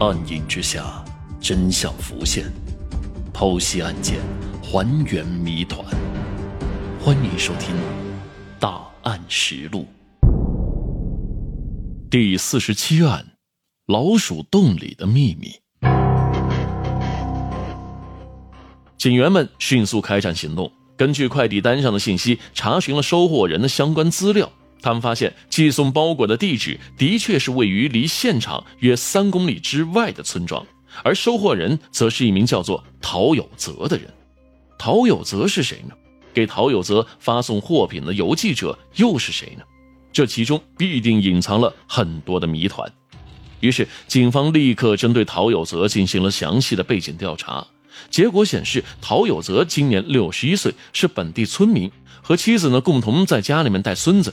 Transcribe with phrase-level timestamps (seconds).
[0.00, 1.04] 暗影之下，
[1.42, 2.50] 真相浮现，
[3.34, 4.18] 剖析案件，
[4.62, 5.84] 还原谜团。
[6.98, 7.76] 欢迎收听
[8.58, 9.86] 《大案实录》
[12.08, 13.26] 第四十七案：
[13.88, 15.52] 老鼠洞里的秘密。
[18.96, 24.50] 警员们迅速开展行动，根据快递单上的信息，查询了收货人的相关资料。
[24.82, 30.66] 他们发现寄送包裹的地址的确是位于离现场约三公里之外的村庄，
[31.02, 34.08] 而收货人则是一名叫做陶有泽的人。
[34.78, 35.94] 陶有泽是谁呢？
[36.32, 39.64] 给陶有泽发送货品的邮寄者又是谁呢？
[40.12, 42.90] 这其中必定隐藏了很多的谜团。
[43.60, 47.66] 于是，警方立刻针对陶有泽进行了详细的背景调查。
[48.08, 51.90] 结果显示，陶有泽今年六十一岁，是本地村民，
[52.22, 54.32] 和妻子呢共同在家里面带孙子。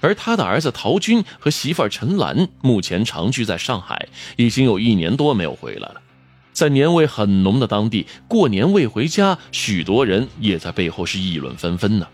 [0.00, 6.00] 而他的儿子陶军和媳妇陈兰目前长居在上海，已经有一年多没有回来了。
[6.52, 12.06] 在年味很浓的当地，过年未回家，许多人也在背后是议论纷纷呢。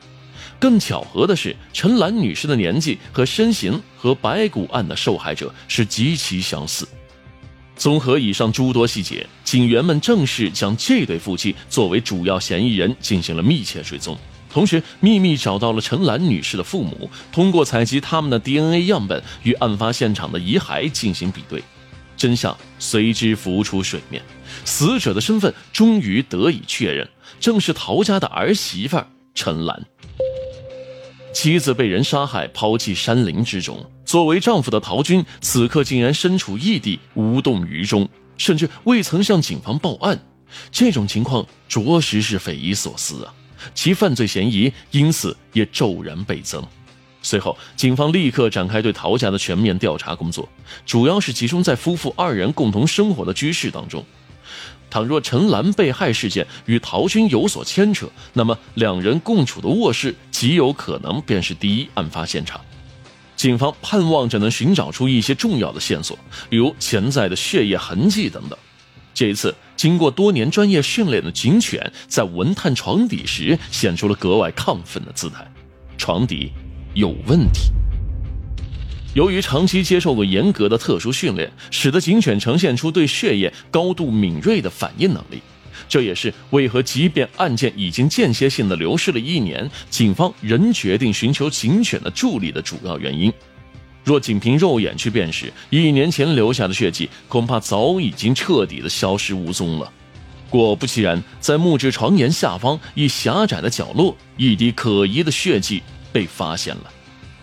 [0.58, 6.86] 更巧合的是，陈兰女士的年纪和身形和白骨案的受害者是极其相似。
[7.74, 14.16] 综合以上诸多细节，警员们正式将这对夫妻作为主要嫌疑人进行了密切追踪。
[14.56, 21.62] 同时，秘密找到了陈兰女士的父母，通过采集他们的 DNA 样本与案发现场的遗骸进行比对，
[22.16, 24.22] 真相随之浮出水面。
[24.64, 27.06] 死者的身份终于得以确认，
[27.38, 28.98] 正是陶家的儿媳妇
[29.34, 29.84] 陈兰。
[31.34, 33.84] 妻子被人杀害，抛弃山林之中。
[34.06, 40.18] 作为丈夫的陶军，此刻竟然身处异地，无动于衷，甚至未曾向警方报案。
[40.72, 43.34] 这种情况着实是匪夷所思啊！
[43.74, 46.64] 其犯罪嫌疑因此也骤然倍增。
[47.22, 50.48] 随后，警方立刻展开对陶家的全面调查工作，
[50.84, 54.04] 主要是集中在夫妇二人共同生活的居室当中。
[54.88, 62.60] 倘若陈兰被害事件与陶军有所牵扯，那么两人共处的卧室极有可能便是第一案发现场。
[63.34, 66.16] 警方盼望着能寻找出一些重要的线索，
[66.48, 68.56] 比如潜在的血液痕迹等等。
[69.16, 75.50] 这一次，经过多年专业训练的警犬在闻探床底时，显出了格外亢奋的姿态。
[75.96, 76.52] 床底
[76.92, 77.72] 有问题。
[79.14, 85.40] 由于长期接受过严格的特殊训练，使得警犬呈现出对血液高度敏锐的反应能力。
[85.88, 93.32] 这也是为何即便案件已经间歇性的流逝了一年，警方仍决定寻求警犬的助力的主要原因。
[94.06, 99.92] 若仅凭肉眼去辨识，一年前留下的血迹恐怕早已经彻底的消失无踪了。
[100.48, 106.84] 果不其然，在木质床沿下方一狭窄的角落，一滴可疑的血迹被发现了。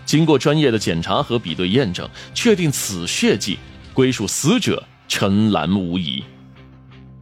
[0.06, 3.60] 经过专业的检查和比对验证，确定此血迹
[3.94, 6.24] 归属死者陈兰无疑。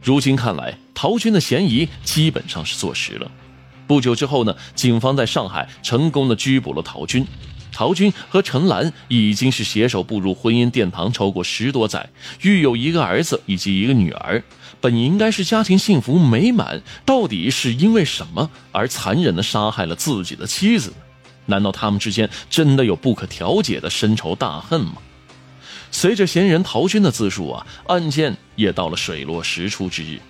[0.00, 3.28] 如今看来，陶军的嫌疑基本上是坐实了。
[3.88, 7.26] 不久之后呢，警方在上海成功的拘捕了陶军。
[7.72, 12.08] 陶军和陈兰已经是携手步入婚姻殿堂超过十多载，
[12.42, 14.42] 育有一个儿子以及一个女儿，
[14.80, 20.92] 本应该是家庭幸福美满，到底是因为什么而残忍的杀害了自己的妻子？
[21.46, 24.96] 难道他们之间真的有不可调解的深仇大恨吗？
[25.90, 30.20] 随着嫌疑人陶军的自述啊，案件也到了水落石出之日。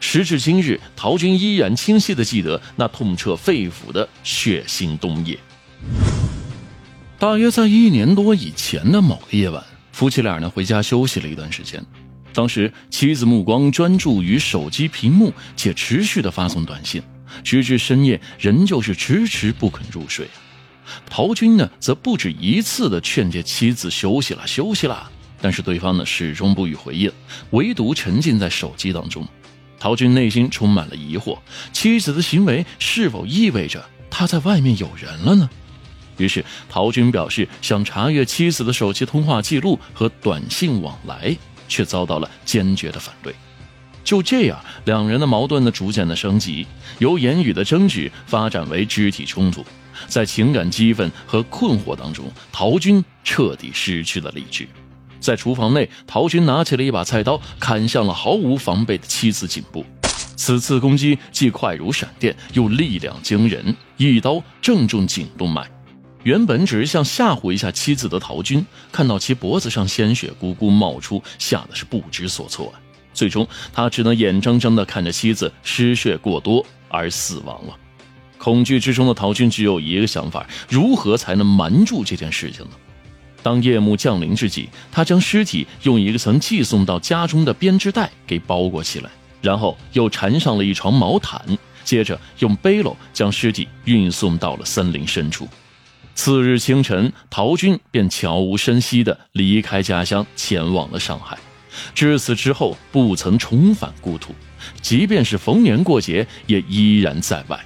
[0.00, 5.38] 时至今日，陶军依然清晰地记得那痛彻肺腑的血腥冬夜。
[7.20, 11.84] 大约在一年多以前的某个夜晚，夫妻俩呢回家休息了一段时间。
[12.32, 17.02] 当时妻子目光专注于手机屏幕，且持续的发送短信，
[17.44, 20.26] 直至深夜仍旧是迟迟不肯入睡。
[21.10, 25.10] 陶军呢则不止一次的劝诫妻子休息了，休息了，
[25.42, 27.12] 但是对方呢始终不予回应，
[27.50, 29.28] 唯独沉浸在手机当中。
[29.78, 31.38] 陶军内心充满了疑惑：
[31.70, 35.50] 妻子的行为是否意味着他在外面有人了呢？
[36.20, 41.34] 于是，陶军表示想查阅妻子的手机通话记录和短信往来，
[41.66, 43.34] 却遭到了坚决的反对。
[44.04, 46.66] 就这样，两人的矛盾呢逐渐的升级，
[46.98, 49.64] 由言语的争执发展为肢体冲突。
[50.06, 54.66] 在情感激愤和困惑当中，陶军彻底失去了理智。
[55.20, 59.84] 在厨房内，陶军拿起了一把菜刀，砍向了毫无防备的妻子颈部。
[60.34, 65.70] 此次攻击既快如闪电，又力量惊人，一刀正中颈动脉。
[66.22, 72.80] 原本只是想吓唬一下妻子的陶军，看到其脖子上鲜血咕咕冒出，吓得是不知所措啊。
[73.14, 77.76] 最终，他只能眼睁睁地看着妻子失血过多而死亡了。
[78.38, 82.70] 恐惧之中的陶军只有一个想法：如何才能瞒住这件事情呢？
[83.42, 91.42] 当夜幕降临之际，他将尸体用一个曾寄送到家中的编织袋给包裹起来，然后又缠上了一床毛毯，
[91.82, 95.48] 接着用背篓将尸体运送到了森林深处。
[96.22, 101.38] 次日清晨，陶军便悄无声息地离开家乡，前往了上海。
[101.94, 104.34] 至此之后，不曾重返故土，
[104.82, 107.58] 即便是逢年过节，也依然在外。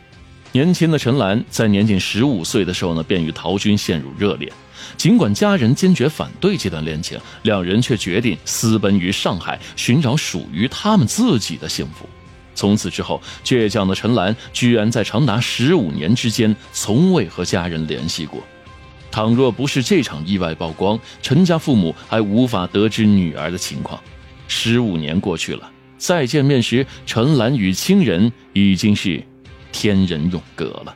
[0.53, 4.53] 年轻的陈兰在年仅十五岁的时候呢，便与陶军陷入热恋。
[4.97, 12.09] 尽管家人坚决反对这段恋情，两人却决定私奔于上海，寻找属于他们自己的幸福。
[12.55, 18.43] 从此之后，倔强的陈兰居然在长达十五年之间从未和家人联系过。
[19.11, 24.01] 倘若不是这场意外曝光，陈家父母还无法得知女儿的情况。
[24.49, 29.23] 十五年过去了，再见面时，陈兰与亲人已经是
[29.71, 30.95] 天人永隔了。